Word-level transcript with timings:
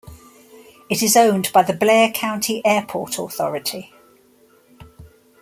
It 0.89 1.03
is 1.03 1.15
owned 1.15 1.51
by 1.53 1.61
the 1.61 1.73
Blair 1.75 2.09
County 2.09 2.65
Airport 2.65 3.19
Authority. 3.19 3.93